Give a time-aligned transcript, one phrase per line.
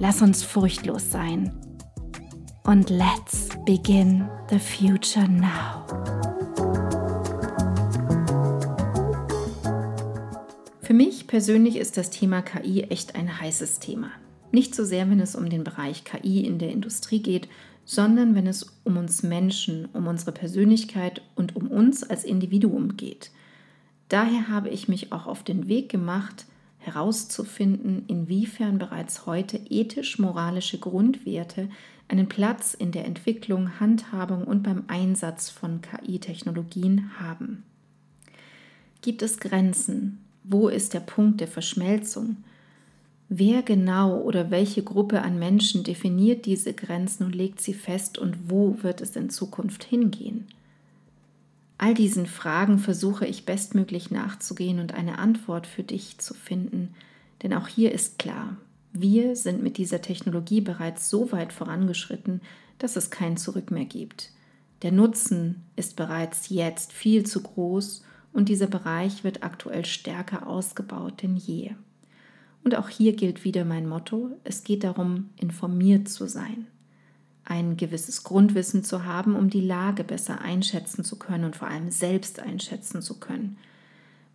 [0.00, 1.52] Lass uns furchtlos sein.
[2.64, 5.86] Und let's begin the future now.
[10.82, 14.10] Für mich persönlich ist das Thema KI echt ein heißes Thema.
[14.50, 17.48] Nicht so sehr, wenn es um den Bereich KI in der Industrie geht,
[17.84, 23.30] sondern wenn es um uns Menschen, um unsere Persönlichkeit und um uns als Individuum geht.
[24.08, 26.46] Daher habe ich mich auch auf den Weg gemacht,
[26.84, 31.68] herauszufinden, inwiefern bereits heute ethisch-moralische Grundwerte
[32.08, 37.64] einen Platz in der Entwicklung, Handhabung und beim Einsatz von KI-Technologien haben.
[39.00, 40.18] Gibt es Grenzen?
[40.44, 42.36] Wo ist der Punkt der Verschmelzung?
[43.28, 48.50] Wer genau oder welche Gruppe an Menschen definiert diese Grenzen und legt sie fest und
[48.50, 50.46] wo wird es in Zukunft hingehen?
[51.78, 56.94] All diesen Fragen versuche ich bestmöglich nachzugehen und eine Antwort für dich zu finden,
[57.42, 58.56] denn auch hier ist klar,
[58.92, 62.40] wir sind mit dieser Technologie bereits so weit vorangeschritten,
[62.78, 64.30] dass es kein Zurück mehr gibt.
[64.82, 71.22] Der Nutzen ist bereits jetzt viel zu groß und dieser Bereich wird aktuell stärker ausgebaut
[71.22, 71.72] denn je.
[72.62, 76.66] Und auch hier gilt wieder mein Motto, es geht darum, informiert zu sein
[77.44, 81.90] ein gewisses Grundwissen zu haben, um die Lage besser einschätzen zu können und vor allem
[81.90, 83.58] selbst einschätzen zu können.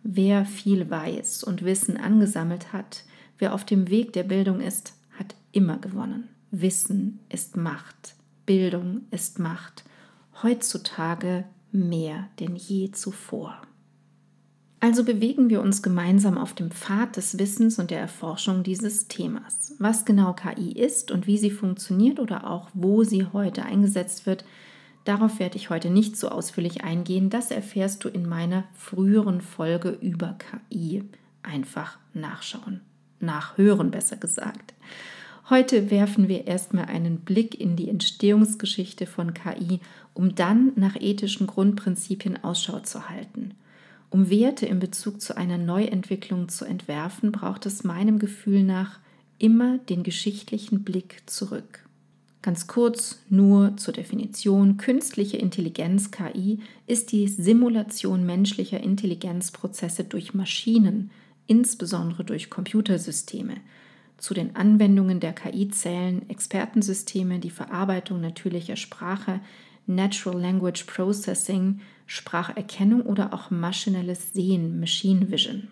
[0.02, 3.04] Wer viel weiß und Wissen angesammelt hat,
[3.38, 6.28] wer auf dem Weg der Bildung ist, hat immer gewonnen.
[6.50, 8.14] Wissen ist Macht,
[8.46, 9.84] Bildung ist Macht,
[10.42, 13.60] heutzutage mehr denn je zuvor.
[14.82, 19.74] Also bewegen wir uns gemeinsam auf dem Pfad des Wissens und der Erforschung dieses Themas.
[19.78, 24.42] Was genau KI ist und wie sie funktioniert oder auch wo sie heute eingesetzt wird,
[25.04, 27.28] darauf werde ich heute nicht so ausführlich eingehen.
[27.28, 31.04] Das erfährst du in meiner früheren Folge über KI.
[31.42, 32.80] Einfach nachschauen,
[33.20, 34.72] nachhören besser gesagt.
[35.50, 39.80] Heute werfen wir erstmal einen Blick in die Entstehungsgeschichte von KI,
[40.14, 43.54] um dann nach ethischen Grundprinzipien Ausschau zu halten.
[44.10, 48.98] Um Werte in Bezug zu einer Neuentwicklung zu entwerfen, braucht es meinem Gefühl nach
[49.38, 51.84] immer den geschichtlichen Blick zurück.
[52.42, 54.78] Ganz kurz nur zur Definition.
[54.78, 61.10] Künstliche Intelligenz KI ist die Simulation menschlicher Intelligenzprozesse durch Maschinen,
[61.46, 63.56] insbesondere durch Computersysteme.
[64.16, 69.40] Zu den Anwendungen der KI zählen Expertensysteme, die Verarbeitung natürlicher Sprache,
[69.86, 71.80] Natural Language Processing,
[72.12, 75.68] Spracherkennung oder auch maschinelles Sehen, Machine Vision.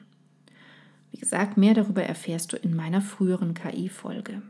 [1.10, 4.40] Wie gesagt, mehr darüber erfährst du in meiner früheren KI-Folge.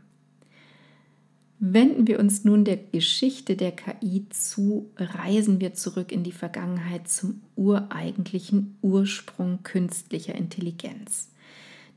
[1.57, 7.07] Wenden wir uns nun der Geschichte der KI zu, reisen wir zurück in die Vergangenheit
[7.07, 11.31] zum ureigentlichen Ursprung künstlicher Intelligenz.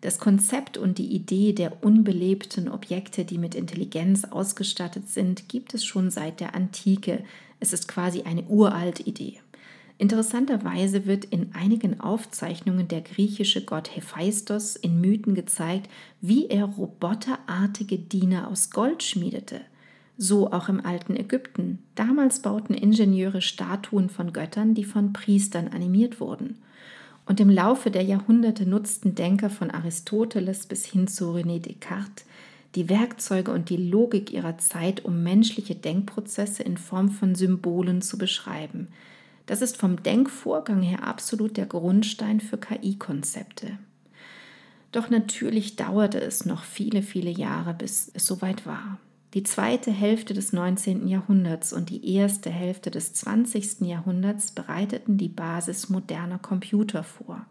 [0.00, 5.84] Das Konzept und die Idee der unbelebten Objekte, die mit Intelligenz ausgestattet sind, gibt es
[5.84, 7.22] schon seit der Antike.
[7.60, 9.38] Es ist quasi eine uralte Idee.
[9.98, 15.88] Interessanterweise wird in einigen Aufzeichnungen der griechische Gott Hephaistos in Mythen gezeigt,
[16.20, 19.60] wie er roboterartige Diener aus Gold schmiedete.
[20.18, 21.78] So auch im alten Ägypten.
[21.94, 26.58] Damals bauten Ingenieure Statuen von Göttern, die von Priestern animiert wurden.
[27.24, 32.24] Und im Laufe der Jahrhunderte nutzten Denker von Aristoteles bis hin zu René Descartes
[32.74, 38.16] die Werkzeuge und die Logik ihrer Zeit, um menschliche Denkprozesse in Form von Symbolen zu
[38.16, 38.88] beschreiben.
[39.46, 43.78] Das ist vom Denkvorgang her absolut der Grundstein für KI-Konzepte.
[44.92, 48.98] Doch natürlich dauerte es noch viele, viele Jahre, bis es soweit war.
[49.34, 51.08] Die zweite Hälfte des 19.
[51.08, 53.80] Jahrhunderts und die erste Hälfte des 20.
[53.80, 57.46] Jahrhunderts bereiteten die Basis moderner Computer vor.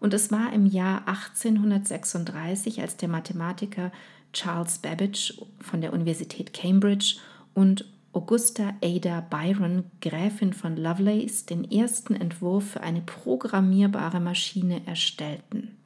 [0.00, 3.92] Und es war im Jahr 1836, als der Mathematiker
[4.32, 7.18] Charles Babbage von der Universität Cambridge
[7.54, 15.76] und Augusta Ada Byron, Gräfin von Lovelace, den ersten Entwurf für eine programmierbare Maschine erstellten.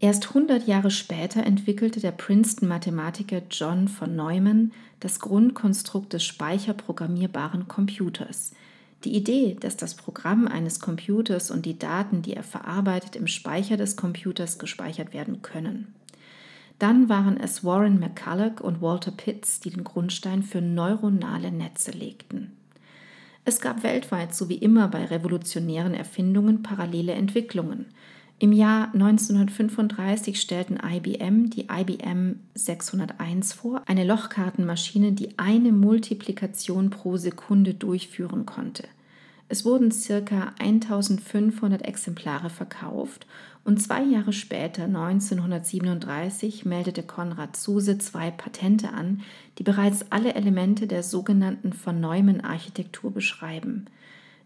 [0.00, 8.52] Erst 100 Jahre später entwickelte der Princeton-Mathematiker John von Neumann das Grundkonstrukt des speicherprogrammierbaren Computers.
[9.04, 13.78] Die Idee, dass das Programm eines Computers und die Daten, die er verarbeitet, im Speicher
[13.78, 15.94] des Computers gespeichert werden können.
[16.78, 22.52] Dann waren es Warren McCulloch und Walter Pitts, die den Grundstein für neuronale Netze legten.
[23.44, 27.86] Es gab weltweit, so wie immer bei revolutionären Erfindungen, parallele Entwicklungen.
[28.38, 37.16] Im Jahr 1935 stellten IBM die IBM 601 vor, eine Lochkartenmaschine, die eine Multiplikation pro
[37.16, 38.84] Sekunde durchführen konnte.
[39.54, 40.52] Es wurden ca.
[40.58, 43.24] 1500 Exemplare verkauft
[43.62, 49.22] und zwei Jahre später, 1937, meldete Konrad Zuse zwei Patente an,
[49.58, 53.86] die bereits alle Elemente der sogenannten von Neumann-Architektur beschreiben.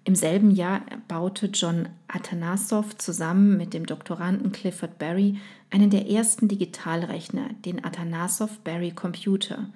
[0.05, 5.39] Im selben Jahr baute John Atanasoff zusammen mit dem Doktoranden Clifford Berry
[5.71, 9.71] einen der ersten Digitalrechner, den Atanasoff-Berry Computer.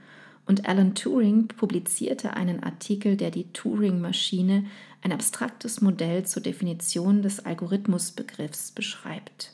[0.44, 4.64] Und Alan Turing publizierte einen Artikel, der die Turing-Maschine
[5.02, 9.52] ein abstraktes Modell zur Definition des Algorithmusbegriffs beschreibt.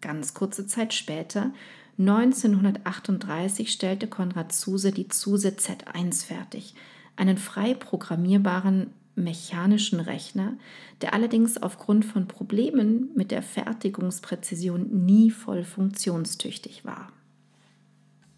[0.00, 1.52] Ganz kurze Zeit später,
[1.98, 6.74] 1938, stellte Konrad Zuse die Zuse Z1 fertig,
[7.16, 10.54] einen frei programmierbaren mechanischen Rechner,
[11.00, 17.12] der allerdings aufgrund von Problemen mit der Fertigungspräzision nie voll funktionstüchtig war.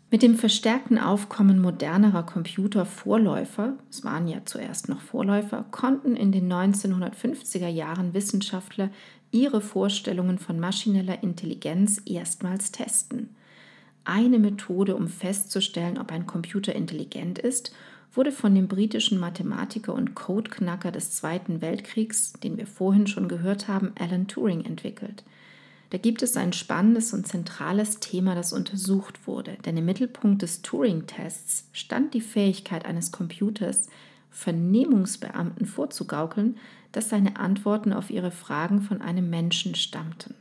[0.08, 6.50] Mit dem verstärkten Aufkommen modernerer Computervorläufer, es waren ja zuerst noch Vorläufer, konnten in den
[6.50, 8.90] 1950er Jahren Wissenschaftler
[9.32, 13.34] ihre Vorstellungen von maschineller Intelligenz erstmals testen.
[14.04, 17.72] Eine Methode, um festzustellen, ob ein Computer intelligent ist,
[18.14, 23.66] wurde von dem britischen Mathematiker und Codeknacker des Zweiten Weltkriegs, den wir vorhin schon gehört
[23.66, 25.24] haben, Alan Turing entwickelt–
[25.90, 29.56] da gibt es ein spannendes und zentrales Thema, das untersucht wurde.
[29.64, 33.88] Denn im Mittelpunkt des Turing-Tests stand die Fähigkeit eines Computers,
[34.30, 36.56] Vernehmungsbeamten vorzugaukeln,
[36.92, 40.34] dass seine Antworten auf ihre Fragen von einem Menschen stammten.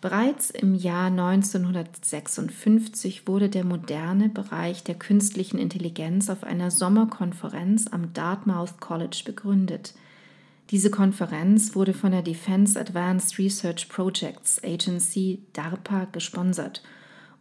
[0.00, 8.12] Bereits im Jahr 1956 wurde der moderne Bereich der künstlichen Intelligenz auf einer Sommerkonferenz am
[8.12, 9.94] Dartmouth College begründet.
[10.70, 16.82] Diese Konferenz wurde von der Defense Advanced Research Projects Agency DARPA gesponsert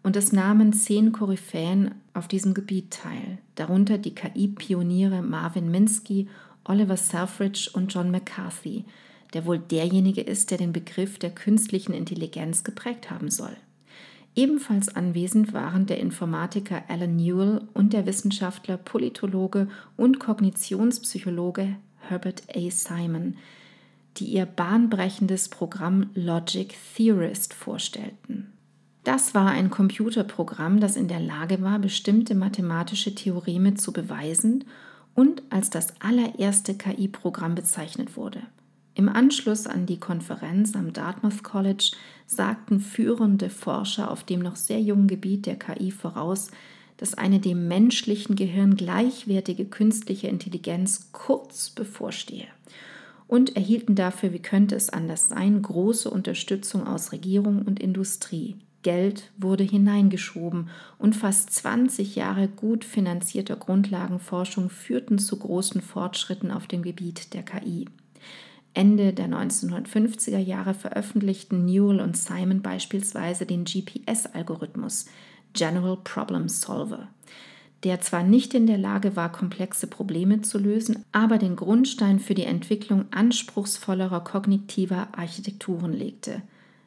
[0.04, 6.28] und es nahmen zehn Koryphäen auf diesem Gebiet teil, darunter die KI-Pioniere Marvin Minsky,
[6.66, 8.84] Oliver Selfridge und John McCarthy,
[9.34, 13.56] der wohl derjenige ist, der den Begriff der künstlichen Intelligenz geprägt haben soll.
[14.36, 21.78] Ebenfalls anwesend waren der Informatiker Alan Newell und der Wissenschaftler, Politologe und Kognitionspsychologe
[22.10, 22.70] Herbert A.
[22.70, 23.38] Simon,
[24.18, 28.54] die ihr bahnbrechendes Programm Logic Theorist vorstellten.
[29.04, 34.64] Das war ein Computerprogramm, das in der Lage war, bestimmte mathematische Theoreme zu beweisen
[35.14, 38.42] und als das allererste KI-Programm bezeichnet wurde.
[38.96, 41.92] Im Anschluss an die Konferenz am Dartmouth College
[42.28, 46.52] sagten führende Forscher auf dem noch sehr jungen Gebiet der KI voraus,
[46.98, 52.48] dass eine dem menschlichen Gehirn gleichwertige künstliche Intelligenz kurz bevorstehe
[53.28, 58.58] und erhielten dafür, wie könnte es anders sein, große Unterstützung aus Regierung und Industrie.
[58.84, 60.70] Geld wurde hineingeschoben
[61.00, 67.44] und fast 20 Jahre gut finanzierter Grundlagenforschung führten zu großen Fortschritten auf dem Gebiet der
[67.44, 67.86] KI.
[68.76, 75.06] Ende der 1950er Jahre veröffentlichten Newell und Simon beispielsweise den GPS-Algorithmus,
[75.54, 77.08] General Problem Solver,
[77.84, 82.34] der zwar nicht in der Lage war, komplexe Probleme zu lösen, aber den Grundstein für
[82.34, 86.42] die Entwicklung anspruchsvollerer kognitiver Architekturen legte.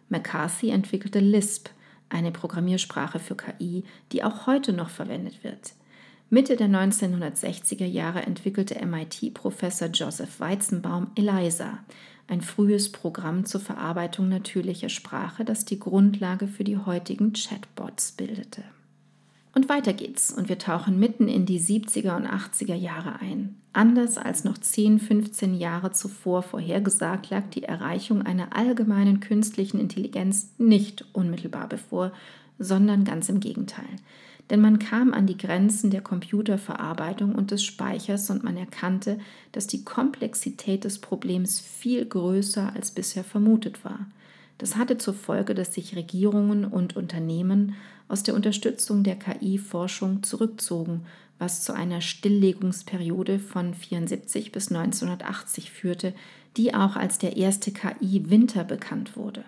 [0.09, 1.69] McCarthy entwickelte Lisp,
[2.09, 5.73] eine Programmiersprache für KI, die auch heute noch verwendet wird.
[6.29, 11.79] Mitte der 1960er Jahre entwickelte MIT-Professor Joseph Weizenbaum ELIZA,
[12.29, 18.63] ein frühes Programm zur Verarbeitung natürlicher Sprache, das die Grundlage für die heutigen Chatbots bildete.
[19.55, 23.57] Und weiter geht's und wir tauchen mitten in die 70er und 80er Jahre ein.
[23.73, 30.51] Anders als noch 10, 15 Jahre zuvor vorhergesagt, lag die Erreichung einer allgemeinen künstlichen Intelligenz
[30.59, 32.13] nicht unmittelbar bevor,
[32.59, 33.85] sondern ganz im Gegenteil
[34.51, 39.19] denn man kam an die Grenzen der Computerverarbeitung und des Speichers und man erkannte,
[39.53, 44.07] dass die Komplexität des Problems viel größer als bisher vermutet war.
[44.59, 47.75] Das hatte zur Folge, dass sich Regierungen und Unternehmen
[48.09, 51.03] aus der Unterstützung der KI-Forschung zurückzogen,
[51.39, 56.15] was zu einer Stilllegungsperiode von 74 bis 1980 führte,
[56.57, 59.45] die auch als der erste KI-Winter bekannt wurde.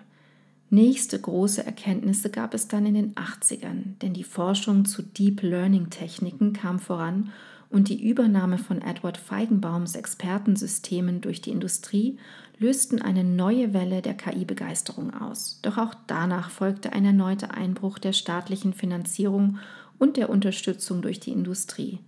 [0.71, 6.53] Nächste große Erkenntnisse gab es dann in den 80ern, denn die Forschung zu Deep Learning-Techniken
[6.53, 7.31] kam voran
[7.71, 12.19] und die Übernahme von Edward Feigenbaums Expertensystemen durch die Industrie
[12.59, 15.59] lösten eine neue Welle der KI-Begeisterung aus.
[15.63, 19.57] Doch auch danach folgte ein erneuter Einbruch der staatlichen Finanzierung
[19.97, 21.99] und der Unterstützung durch die Industrie.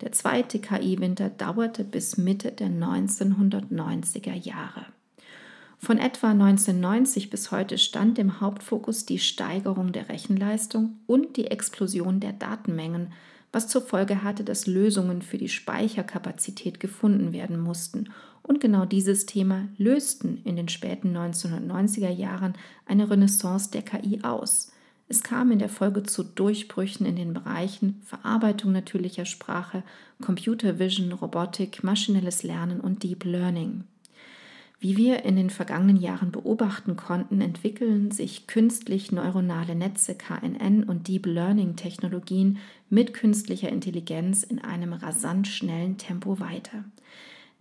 [0.00, 4.86] Der zweite KI-Winter dauerte bis Mitte der 1990er Jahre.
[5.80, 12.18] Von etwa 1990 bis heute stand im Hauptfokus die Steigerung der Rechenleistung und die Explosion
[12.18, 13.12] der Datenmengen,
[13.52, 18.10] was zur Folge hatte, dass Lösungen für die Speicherkapazität gefunden werden mussten.
[18.42, 22.54] Und genau dieses Thema lösten in den späten 1990er Jahren
[22.86, 24.72] eine Renaissance der KI aus.
[25.08, 29.82] Es kam in der Folge zu Durchbrüchen in den Bereichen Verarbeitung natürlicher Sprache,
[30.20, 33.84] Computer Vision, Robotik, maschinelles Lernen und Deep Learning.
[34.80, 41.08] Wie wir in den vergangenen Jahren beobachten konnten, entwickeln sich künstlich neuronale Netze KNN und
[41.08, 42.58] Deep Learning Technologien
[42.88, 46.84] mit künstlicher Intelligenz in einem rasant schnellen Tempo weiter.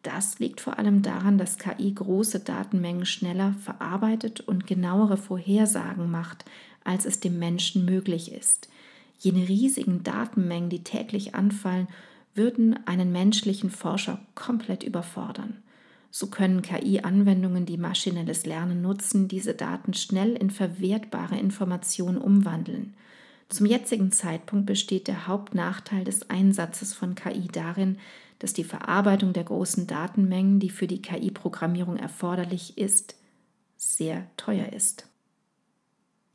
[0.04, 6.46] Das liegt vor allem daran, dass KI große Datenmengen schneller verarbeitet und genauere Vorhersagen macht,
[6.84, 8.70] als es dem Menschen möglich ist.
[9.18, 11.88] Jene riesigen Datenmengen, die täglich anfallen,
[12.36, 15.64] würden einen menschlichen Forscher komplett überfordern.
[16.10, 22.94] So können KI-Anwendungen, die maschinelles Lernen nutzen, diese Daten schnell in verwertbare Informationen umwandeln.
[23.50, 27.98] Zum jetzigen Zeitpunkt besteht der Hauptnachteil des Einsatzes von KI darin,
[28.40, 33.16] dass die Verarbeitung der großen Datenmengen, die für die KI-Programmierung erforderlich ist,
[33.78, 35.08] sehr teuer ist.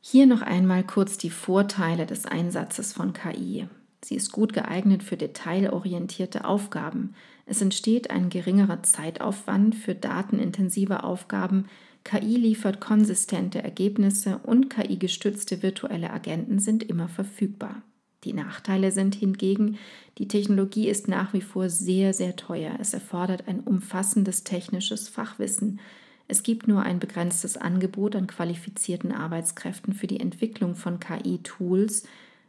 [0.01, 3.67] Hier noch einmal kurz die Vorteile des Einsatzes von KI.
[4.03, 7.15] Sie ist gut geeignet für detailorientierte Aufgaben.
[7.45, 11.65] Es entsteht ein geringerer Zeitaufwand für datenintensive Aufgaben.
[12.03, 17.81] KI liefert konsistente Ergebnisse und KI-gestützte virtuelle Agenten sind immer verfügbar.
[18.23, 19.77] Die Nachteile sind hingegen,
[20.17, 22.77] die Technologie ist nach wie vor sehr, sehr teuer.
[22.79, 25.79] Es erfordert ein umfassendes technisches Fachwissen.
[26.27, 32.03] Es gibt nur ein begrenztes Angebot an qualifizierten Arbeitskräften für die Entwicklung von KI-Tools,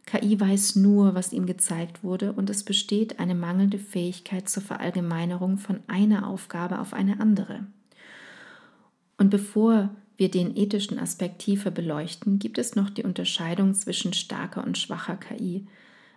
[0.06, 5.58] KI weiß nur, was ihm gezeigt wurde und es besteht eine mangelnde Fähigkeit zur Verallgemeinerung
[5.58, 7.66] von einer Aufgabe auf eine andere.
[9.16, 14.62] Und bevor wir den ethischen Aspekt tiefer beleuchten, gibt es noch die Unterscheidung zwischen starker
[14.62, 15.66] und schwacher KI.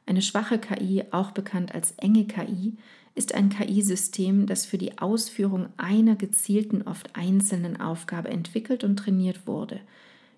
[0.05, 2.75] Eine schwache KI, auch bekannt als enge KI,
[3.15, 9.47] ist ein KI-System, das für die Ausführung einer gezielten, oft einzelnen Aufgabe entwickelt und trainiert
[9.47, 9.79] wurde–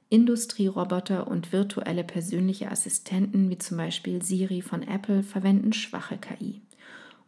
[0.09, 6.61] Industrieroboter und virtuelle persönliche Assistenten wie zum Beispiel Siri von Apple verwenden schwache KI.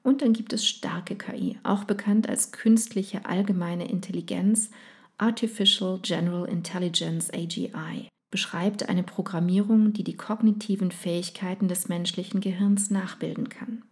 [0.04, 4.72] Und dann gibt es starke KI, auch bekannt als künstliche allgemeine Intelligenz,
[5.20, 13.50] Artificial General Intelligence AGI, beschreibt eine Programmierung, die die kognitiven Fähigkeiten des menschlichen Gehirns nachbilden
[13.50, 13.84] kann.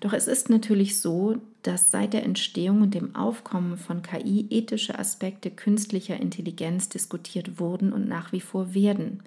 [0.00, 4.98] Doch es ist natürlich so, dass seit der Entstehung und dem Aufkommen von KI ethische
[4.98, 9.22] Aspekte künstlicher Intelligenz diskutiert wurden und nach wie vor werden.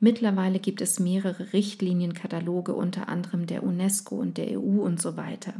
[0.00, 5.54] Mittlerweile gibt es mehrere Richtlinienkataloge, unter anderem der UNESCO und der EU und so weiter.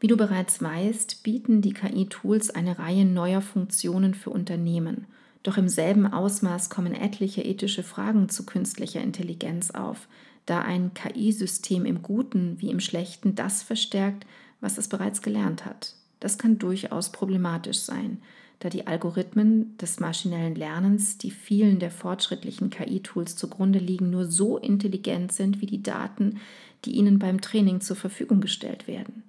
[0.00, 5.06] Wie du bereits weißt, bieten die KI-Tools eine Reihe neuer Funktionen für Unternehmen.
[5.42, 10.08] Doch im selben Ausmaß kommen etliche ethische Fragen zu künstlicher Intelligenz auf,
[10.46, 14.26] da ein KI-System im Guten wie im Schlechten das verstärkt,
[14.60, 15.94] was es bereits gelernt hat.
[16.18, 18.18] Das kann durchaus problematisch sein,
[18.58, 24.58] da die Algorithmen des maschinellen Lernens, die vielen der fortschrittlichen KI-Tools zugrunde liegen, nur so
[24.58, 26.40] intelligent sind wie die Daten,
[26.84, 29.22] die ihnen beim Training zur Verfügung gestellt werden.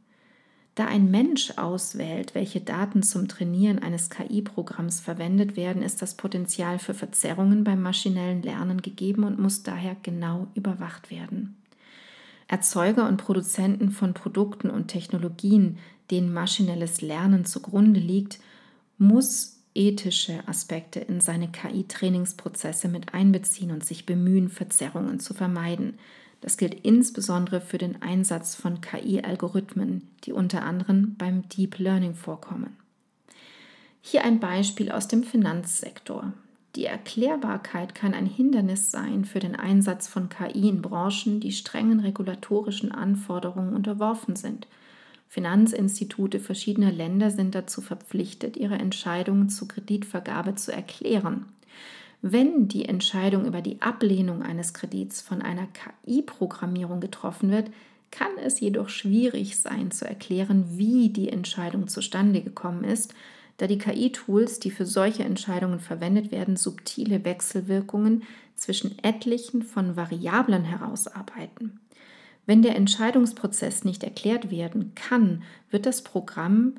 [0.75, 6.79] Da ein Mensch auswählt, welche Daten zum Trainieren eines KI-Programms verwendet werden, ist das Potenzial
[6.79, 11.57] für Verzerrungen beim maschinellen Lernen gegeben und muss daher genau überwacht werden.
[12.47, 15.77] Erzeuger und Produzenten von Produkten und Technologien,
[16.09, 18.39] denen maschinelles Lernen zugrunde liegt,
[18.97, 25.97] muss ethische Aspekte in seine KI-Trainingsprozesse mit einbeziehen und sich bemühen, Verzerrungen zu vermeiden.
[26.41, 32.75] Das gilt insbesondere für den Einsatz von KI-Algorithmen, die unter anderem beim Deep Learning vorkommen.
[34.01, 36.33] Hier ein Beispiel aus dem Finanzsektor.
[36.75, 41.99] Die Erklärbarkeit kann ein Hindernis sein für den Einsatz von KI in Branchen, die strengen
[41.99, 44.67] regulatorischen Anforderungen unterworfen sind.
[45.27, 51.45] Finanzinstitute verschiedener Länder sind dazu verpflichtet, ihre Entscheidungen zur Kreditvergabe zu erklären.
[52.21, 57.71] Wenn die Entscheidung über die Ablehnung eines Kredits von einer KI-Programmierung getroffen wird,
[58.11, 63.15] kann es jedoch schwierig sein zu erklären, wie die Entscheidung zustande gekommen ist,
[63.57, 68.23] da die KI-Tools, die für solche Entscheidungen verwendet werden, subtile Wechselwirkungen
[68.55, 71.79] zwischen etlichen von Variablen herausarbeiten.
[72.45, 76.75] Wenn der Entscheidungsprozess nicht erklärt werden kann, wird das Programm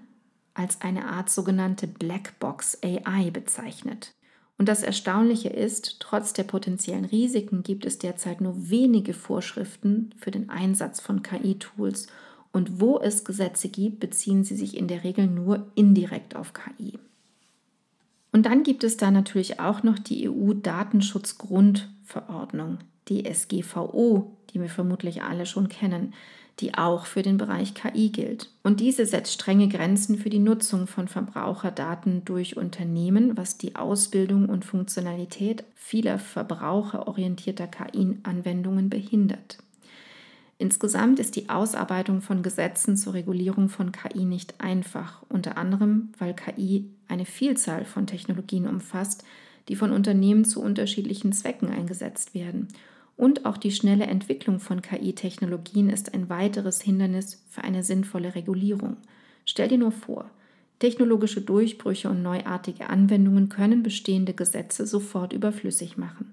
[0.55, 4.13] als eine Art sogenannte Blackbox AI bezeichnet.
[4.62, 10.31] Und das Erstaunliche ist, trotz der potenziellen Risiken gibt es derzeit nur wenige Vorschriften für
[10.31, 12.07] den Einsatz von KI-Tools
[12.52, 17.00] und wo es Gesetze gibt, beziehen sie sich in der Regel nur indirekt auf KI.
[18.31, 22.78] Und dann gibt es da natürlich auch noch die EU-Datenschutzgrundverordnung,
[23.09, 26.14] die SGVO, die wir vermutlich alle schon kennen
[26.61, 28.50] die auch für den Bereich KI gilt.
[28.62, 34.49] Und diese setzt strenge Grenzen für die Nutzung von Verbraucherdaten durch Unternehmen, was die Ausbildung
[34.49, 39.59] und Funktionalität vieler verbraucherorientierter KI-Anwendungen behindert.
[40.59, 46.35] Insgesamt ist die Ausarbeitung von Gesetzen zur Regulierung von KI nicht einfach, unter anderem weil
[46.35, 49.25] KI eine Vielzahl von Technologien umfasst,
[49.68, 52.68] die von Unternehmen zu unterschiedlichen Zwecken eingesetzt werden
[53.16, 58.97] und auch die schnelle Entwicklung von KI-Technologien ist ein weiteres Hindernis für eine sinnvolle Regulierung.
[59.45, 60.31] Stell dir nur vor,
[60.78, 66.33] technologische Durchbrüche und neuartige Anwendungen können bestehende Gesetze sofort überflüssig machen.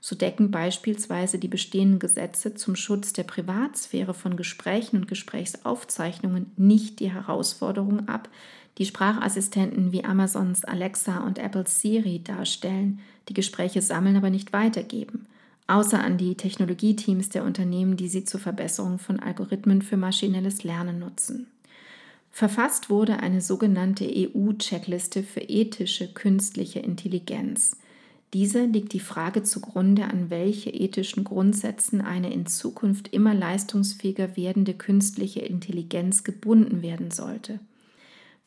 [0.00, 7.00] So decken beispielsweise die bestehenden Gesetze zum Schutz der Privatsphäre von Gesprächen und Gesprächsaufzeichnungen nicht
[7.00, 8.28] die Herausforderungen ab,
[8.76, 15.26] die Sprachassistenten wie Amazons Alexa und Apples Siri darstellen, die Gespräche sammeln, aber nicht weitergeben
[15.68, 20.98] außer an die Technologieteams der Unternehmen, die sie zur Verbesserung von Algorithmen für maschinelles Lernen
[20.98, 21.46] nutzen.
[22.30, 27.76] Verfasst wurde eine sogenannte EU-Checkliste für ethische künstliche Intelligenz.
[28.34, 34.74] Diese liegt die Frage zugrunde, an welche ethischen Grundsätzen eine in Zukunft immer leistungsfähiger werdende
[34.74, 37.58] künstliche Intelligenz gebunden werden sollte.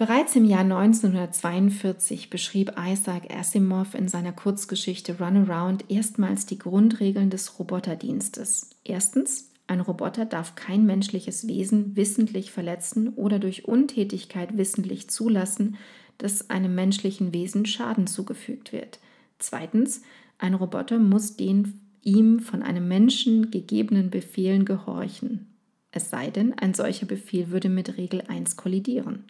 [0.02, 7.60] Bereits im Jahr 1942 beschrieb Isaac Asimov in seiner Kurzgeschichte Runaround erstmals die Grundregeln des
[7.60, 8.72] Roboterdienstes.
[8.84, 15.78] Erstens, ein Roboter darf kein menschliches Wesen wissentlich verletzen oder durch Untätigkeit wissentlich zulassen,
[16.18, 18.98] dass einem menschlichen Wesen Schaden zugefügt wird.
[19.38, 20.02] Zweitens,
[20.40, 25.46] ein Roboter muss den ihm von einem Menschen gegebenen Befehlen gehorchen.
[25.92, 29.26] Es sei denn, ein solcher Befehl würde mit Regel 1 kollidieren.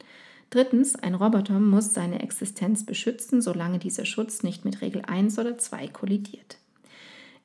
[0.52, 5.58] Drittens, ein Roboter muss seine Existenz beschützen, solange dieser Schutz nicht mit Regel 1 oder
[5.58, 6.58] 2 kollidiert.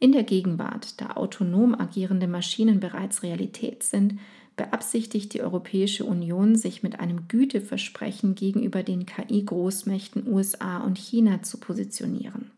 [0.01, 4.19] In der Gegenwart, da autonom agierende Maschinen bereits Realität sind,
[4.57, 11.59] beabsichtigt die Europäische Union, sich mit einem Güteversprechen gegenüber den KI-Großmächten USA und China zu
[11.59, 12.51] positionieren.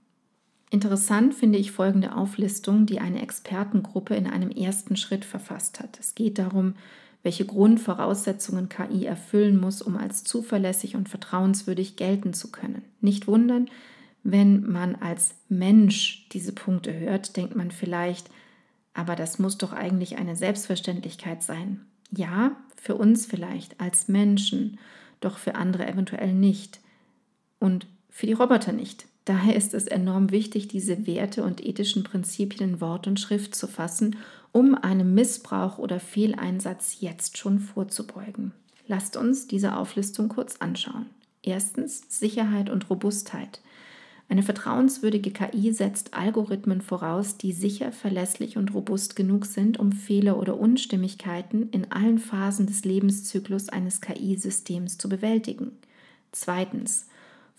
[0.70, 5.98] Interessant finde ich folgende Auflistung, die eine Expertengruppe in einem ersten Schritt verfasst hat.
[6.00, 6.74] Es geht darum,
[7.22, 12.82] welche Grundvoraussetzungen KI erfüllen muss, um als zuverlässig und vertrauenswürdig gelten zu können.
[13.00, 13.68] Nicht wundern,
[14.22, 18.30] wenn man als Mensch diese Punkte hört, denkt man vielleicht,
[18.94, 21.86] aber das muss doch eigentlich eine Selbstverständlichkeit sein.
[22.10, 24.78] Ja, für uns vielleicht als Menschen,
[25.20, 26.80] doch für andere eventuell nicht.
[27.58, 29.06] Und für die Roboter nicht.
[29.28, 33.66] Daher ist es enorm wichtig, diese Werte und ethischen Prinzipien in Wort und Schrift zu
[33.66, 34.16] fassen,
[34.52, 38.52] um einem Missbrauch oder Fehleinsatz jetzt schon vorzubeugen.
[38.86, 41.10] Lasst uns diese Auflistung kurz anschauen.
[41.42, 43.60] Erstens Sicherheit und Robustheit.
[44.30, 50.38] Eine vertrauenswürdige KI setzt Algorithmen voraus, die sicher, verlässlich und robust genug sind, um Fehler
[50.38, 55.72] oder Unstimmigkeiten in allen Phasen des Lebenszyklus eines KI-Systems zu bewältigen.
[56.32, 57.08] Zweitens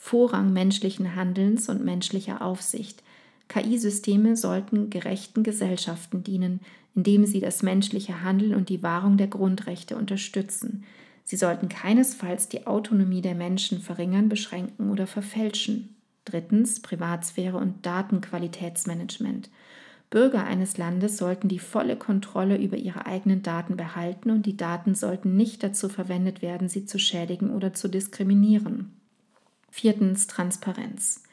[0.01, 3.03] Vorrang menschlichen Handelns und menschlicher Aufsicht.
[3.49, 6.61] KI-Systeme sollten gerechten Gesellschaften dienen,
[6.95, 10.85] indem sie das menschliche Handeln und die Wahrung der Grundrechte unterstützen.
[11.25, 15.95] Sie sollten keinesfalls die Autonomie der Menschen verringern, beschränken oder verfälschen.
[16.25, 19.49] Drittens Privatsphäre und Datenqualitätsmanagement.
[20.09, 24.95] Bürger eines Landes sollten die volle Kontrolle über ihre eigenen Daten behalten und die Daten
[24.95, 28.98] sollten nicht dazu verwendet werden, sie zu schädigen oder zu diskriminieren.
[29.71, 31.23] Viertens Transparenz.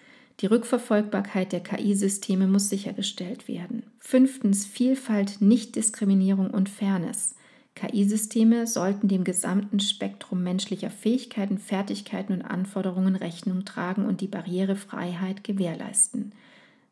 [0.40, 3.84] Die Rückverfolgbarkeit der KI-Systeme muss sichergestellt werden.
[3.98, 7.34] Fünftens Vielfalt, Nichtdiskriminierung und Fairness.
[7.74, 15.44] KI-Systeme sollten dem gesamten Spektrum menschlicher Fähigkeiten, Fertigkeiten und Anforderungen Rechnung tragen und die Barrierefreiheit
[15.44, 16.32] gewährleisten.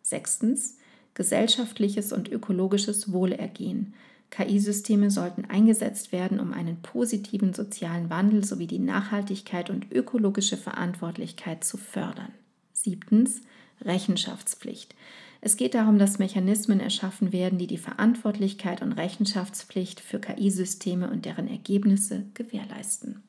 [0.02, 0.78] Sechstens
[1.14, 3.94] gesellschaftliches und ökologisches Wohlergehen.
[4.30, 11.64] KI-Systeme sollten eingesetzt werden, um einen positiven sozialen Wandel sowie die Nachhaltigkeit und ökologische Verantwortlichkeit
[11.64, 12.32] zu fördern.
[12.72, 13.42] Siebtens.
[13.80, 14.94] Rechenschaftspflicht.
[15.40, 21.26] Es geht darum, dass Mechanismen erschaffen werden, die die Verantwortlichkeit und Rechenschaftspflicht für KI-Systeme und
[21.26, 23.22] deren Ergebnisse gewährleisten.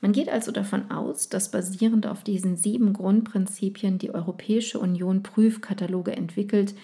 [0.00, 6.16] Man geht also davon aus, dass basierend auf diesen sieben Grundprinzipien die Europäische Union Prüfkataloge
[6.16, 6.74] entwickelt,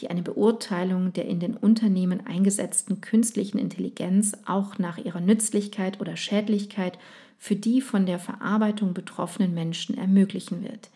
[0.00, 6.16] die eine Beurteilung der in den Unternehmen eingesetzten künstlichen Intelligenz auch nach ihrer Nützlichkeit oder
[6.16, 6.98] Schädlichkeit
[7.38, 10.90] für die von der Verarbeitung betroffenen Menschen ermöglichen wird.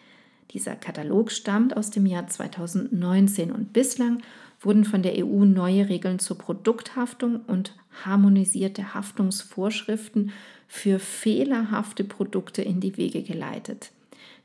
[0.52, 4.22] Dieser Katalog stammt aus dem Jahr 2019 und bislang
[4.60, 10.32] wurden von der EU neue Regeln zur Produkthaftung und harmonisierte Haftungsvorschriften
[10.68, 13.90] für fehlerhafte Produkte in die Wege geleitet.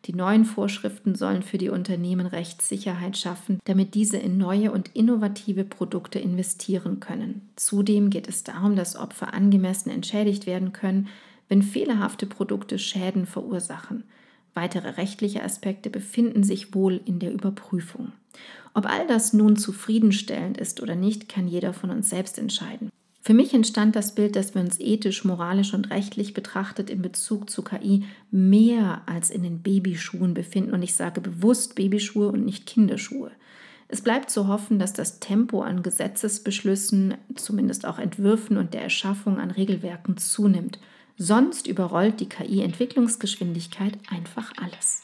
[0.05, 5.65] Die neuen Vorschriften sollen für die Unternehmen Rechtssicherheit schaffen, damit diese in neue und innovative
[5.65, 7.49] Produkte investieren können.
[7.55, 11.09] Zudem geht es darum, dass Opfer angemessen entschädigt werden können,
[11.49, 14.03] wenn fehlerhafte Produkte Schäden verursachen.
[14.53, 18.13] Weitere rechtliche Aspekte befinden sich wohl in der Überprüfung.
[18.73, 22.89] Ob all das nun zufriedenstellend ist oder nicht, kann jeder von uns selbst entscheiden.
[23.21, 27.49] Für mich entstand das Bild, dass wir uns ethisch, moralisch und rechtlich betrachtet in Bezug
[27.49, 30.73] zu KI mehr als in den Babyschuhen befinden.
[30.73, 33.31] Und ich sage bewusst Babyschuhe und nicht Kinderschuhe.
[33.89, 39.39] Es bleibt zu hoffen, dass das Tempo an Gesetzesbeschlüssen, zumindest auch Entwürfen und der Erschaffung
[39.39, 40.79] an Regelwerken zunimmt.
[41.17, 45.03] Sonst überrollt die KI-Entwicklungsgeschwindigkeit einfach alles.